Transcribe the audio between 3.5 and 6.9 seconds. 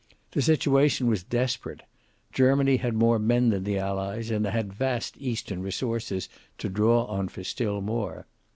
than the Allies, and had vast eastern resources to